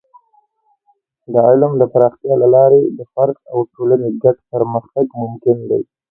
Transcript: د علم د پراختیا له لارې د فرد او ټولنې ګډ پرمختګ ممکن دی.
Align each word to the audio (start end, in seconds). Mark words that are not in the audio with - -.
د 1.33 1.35
علم 1.47 1.71
د 1.81 1.83
پراختیا 1.93 2.33
له 2.43 2.47
لارې 2.55 2.81
د 2.97 2.99
فرد 3.13 3.35
او 3.51 3.59
ټولنې 3.73 4.09
ګډ 4.23 4.37
پرمختګ 4.51 5.05
ممکن 5.21 5.57
دی. 5.69 5.81